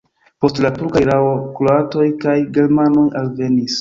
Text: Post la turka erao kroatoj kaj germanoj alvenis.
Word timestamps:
Post 0.43 0.61
la 0.65 0.71
turka 0.77 1.03
erao 1.05 1.27
kroatoj 1.59 2.07
kaj 2.25 2.35
germanoj 2.59 3.09
alvenis. 3.21 3.69